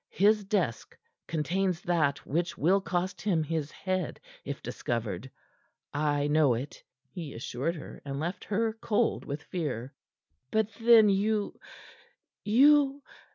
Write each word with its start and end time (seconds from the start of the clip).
"His 0.09 0.43
desk 0.43 0.97
contains 1.27 1.81
that 1.81 2.25
which 2.25 2.57
will 2.57 2.81
cost 2.81 3.21
him 3.21 3.43
his 3.43 3.69
head 3.69 4.19
if 4.43 4.63
discovered. 4.63 5.29
I 5.93 6.25
know 6.25 6.55
it," 6.55 6.81
he 7.11 7.35
assured 7.35 7.75
her, 7.75 8.01
and 8.03 8.19
left 8.19 8.45
her 8.45 8.73
cold 8.73 9.25
with 9.25 9.43
fear. 9.43 9.93
"But, 10.49 10.69
then, 10.79 11.07
you 11.09 11.55
you?" 12.43 13.03